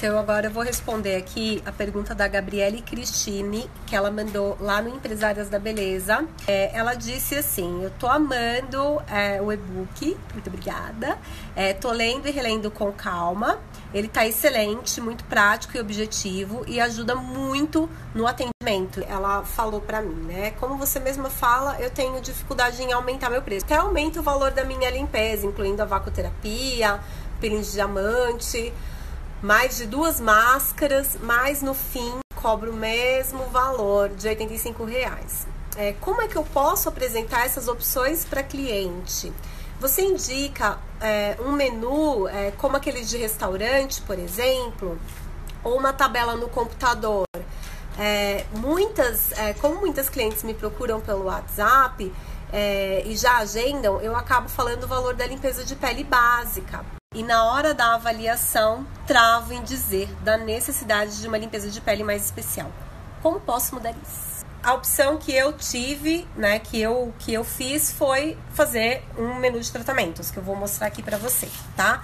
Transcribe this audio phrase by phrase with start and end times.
[0.00, 4.80] Então agora eu vou responder aqui a pergunta da Gabriele Cristine, que ela mandou lá
[4.80, 6.26] no Empresárias da Beleza.
[6.48, 11.18] É, ela disse assim: Eu tô amando é, o e-book, muito obrigada.
[11.54, 13.58] É, tô lendo e relendo com calma.
[13.92, 19.04] Ele tá excelente, muito prático e objetivo e ajuda muito no atendimento.
[19.06, 20.52] Ela falou para mim, né?
[20.52, 23.66] Como você mesma fala, eu tenho dificuldade em aumentar meu preço.
[23.66, 26.98] Até aumento o valor da minha limpeza, incluindo a vacoterapia,
[27.38, 28.72] peeling de diamante
[29.42, 35.46] mais de duas máscaras, mas no fim cobro o mesmo valor de 85 reais.
[35.76, 39.32] É, como é que eu posso apresentar essas opções para cliente?
[39.78, 44.98] Você indica é, um menu é, como aquele de restaurante, por exemplo,
[45.64, 47.24] ou uma tabela no computador.
[47.98, 52.12] É, muitas, é, como muitas clientes me procuram pelo WhatsApp
[52.52, 56.99] é, e já agendam, eu acabo falando o valor da limpeza de pele básica.
[57.12, 62.04] E na hora da avaliação, travo em dizer da necessidade de uma limpeza de pele
[62.04, 62.70] mais especial.
[63.20, 64.46] Como posso mudar isso?
[64.62, 69.58] A opção que eu tive, né, que eu, que eu fiz foi fazer um menu
[69.58, 72.00] de tratamentos, que eu vou mostrar aqui para você, tá?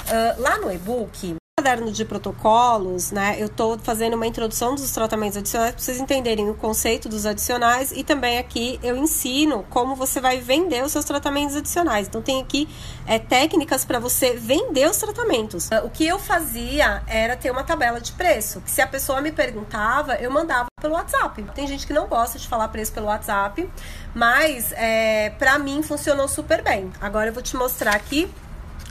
[0.00, 5.36] Uh, lá no e-book, caderno de protocolos, né, eu estou fazendo uma introdução dos tratamentos
[5.36, 10.22] adicionais para vocês entenderem o conceito dos adicionais e também aqui eu ensino como você
[10.22, 12.08] vai vender os seus tratamentos adicionais.
[12.08, 12.66] Então tem aqui
[13.06, 15.68] é, técnicas para você vender os tratamentos.
[15.84, 19.30] O que eu fazia era ter uma tabela de preço, que se a pessoa me
[19.30, 21.42] perguntava, eu mandava pelo WhatsApp.
[21.54, 23.68] Tem gente que não gosta de falar preço pelo WhatsApp,
[24.14, 26.90] mas é, para mim funcionou super bem.
[27.02, 28.30] Agora eu vou te mostrar aqui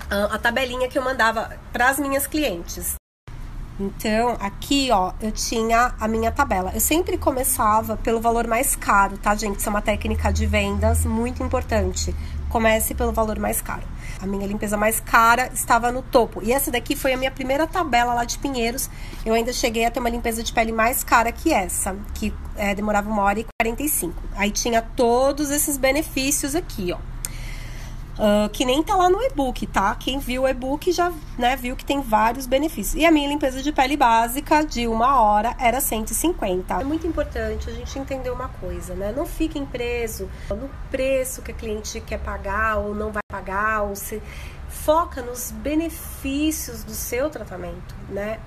[0.09, 2.95] a tabelinha que eu mandava para as minhas clientes.
[3.79, 6.71] Então, aqui, ó, eu tinha a minha tabela.
[6.73, 9.59] Eu sempre começava pelo valor mais caro, tá, gente?
[9.59, 12.13] Isso é uma técnica de vendas muito importante.
[12.49, 13.83] Comece pelo valor mais caro.
[14.21, 16.41] A minha limpeza mais cara estava no topo.
[16.43, 18.89] E essa daqui foi a minha primeira tabela lá de Pinheiros.
[19.25, 22.75] Eu ainda cheguei a ter uma limpeza de pele mais cara que essa, que é,
[22.75, 24.13] demorava uma hora e 45.
[24.35, 26.97] Aí tinha todos esses benefícios aqui, ó.
[28.19, 29.95] Uh, que nem tá lá no e-book, tá?
[29.95, 33.01] Quem viu o e-book já né, viu que tem vários benefícios.
[33.01, 36.73] E a minha limpeza de pele básica de uma hora era 150.
[36.73, 39.13] É muito importante a gente entender uma coisa, né?
[39.15, 43.95] Não fiquem preso no preço que a cliente quer pagar ou não vai pagar, ou
[43.95, 44.21] se
[44.69, 48.39] foca nos benefícios do seu tratamento, né?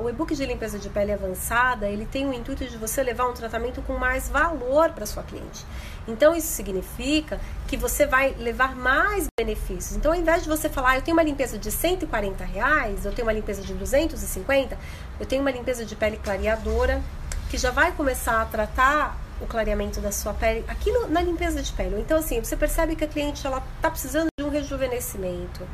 [0.00, 3.32] O e-book de limpeza de pele avançada, ele tem o intuito de você levar um
[3.32, 5.66] tratamento com mais valor para sua cliente.
[6.06, 9.96] Então isso significa que você vai levar mais benefícios.
[9.96, 13.12] Então ao invés de você falar, ah, eu tenho uma limpeza de 140 reais, eu
[13.12, 14.78] tenho uma limpeza de 250,
[15.18, 17.02] eu tenho uma limpeza de pele clareadora
[17.50, 21.62] que já vai começar a tratar o clareamento da sua pele aqui no, na limpeza
[21.62, 22.00] de pele.
[22.00, 25.66] Então, assim, você percebe que a cliente ela tá precisando de um rejuvenescimento.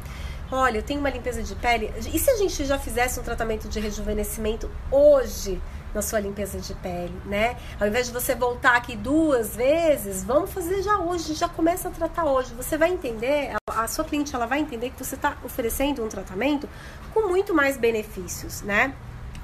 [0.53, 1.93] Olha, eu tenho uma limpeza de pele.
[2.13, 5.61] E se a gente já fizesse um tratamento de rejuvenescimento hoje
[5.95, 7.57] na sua limpeza de pele, né?
[7.79, 11.91] Ao invés de você voltar aqui duas vezes, vamos fazer já hoje, já começa a
[11.91, 12.55] tratar hoje.
[12.55, 16.09] Você vai entender, a, a sua cliente ela vai entender que você está oferecendo um
[16.09, 16.69] tratamento
[17.13, 18.95] com muito mais benefícios, né?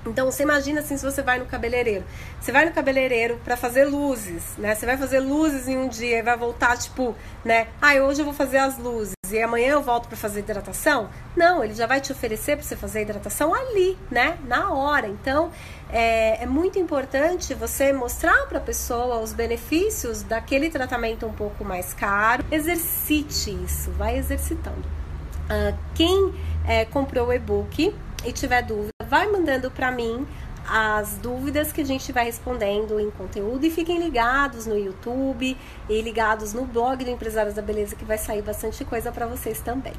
[0.06, 2.04] Então, você imagina assim, se você vai no cabeleireiro.
[2.40, 4.74] Você vai no cabeleireiro para fazer luzes, né?
[4.74, 7.68] Você vai fazer luzes em um dia e vai voltar, tipo, né?
[7.80, 11.08] Ah, hoje eu vou fazer as luzes e amanhã eu volto para fazer hidratação.
[11.36, 14.38] Não, ele já vai te oferecer para você fazer hidratação ali, né?
[14.46, 15.08] Na hora.
[15.08, 15.50] Então,
[15.90, 21.64] é, é muito importante você mostrar para a pessoa os benefícios daquele tratamento um pouco
[21.64, 22.44] mais caro.
[22.50, 24.86] Exercite isso, vai exercitando.
[25.46, 26.34] Uh, quem
[26.66, 27.94] é, comprou o e-book
[28.26, 30.26] e tiver dúvida, vai mandando para mim
[30.68, 35.56] as dúvidas que a gente vai respondendo em conteúdo e fiquem ligados no YouTube
[35.88, 39.60] e ligados no blog do Empresários da Beleza que vai sair bastante coisa para vocês
[39.60, 39.94] também.